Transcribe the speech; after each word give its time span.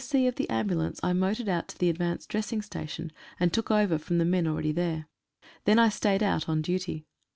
C. 0.03 0.25
of 0.25 0.33
the 0.33 0.49
Ambulance 0.49 0.99
I 1.03 1.13
motored 1.13 1.47
out 1.47 1.67
to 1.67 1.77
the 1.77 1.87
Advanced 1.87 2.27
Dressing 2.27 2.63
Station, 2.63 3.11
and 3.39 3.53
took 3.53 3.69
over 3.69 3.99
from 3.99 4.17
the 4.17 4.25
men 4.25 4.47
already 4.47 4.71
there. 4.71 5.07
Then 5.65 5.77
I 5.77 5.89
stayed 5.89 6.23
out 6.23 6.49
on 6.49 6.63
duty. 6.63 7.05